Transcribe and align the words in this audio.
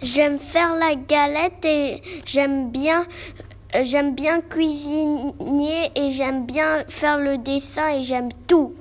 J'aime 0.00 0.38
faire 0.38 0.74
la 0.74 0.94
galette 0.94 1.64
et 1.64 2.02
j'aime 2.24 2.70
bien 2.70 3.04
euh, 3.74 3.80
j'aime 3.82 4.14
bien 4.14 4.40
cuisiner 4.40 5.90
et 5.94 6.10
j'aime 6.10 6.46
bien 6.46 6.84
faire 6.88 7.18
le 7.18 7.36
dessin 7.36 7.88
et 7.90 8.02
j'aime 8.02 8.30
tout. 8.46 8.74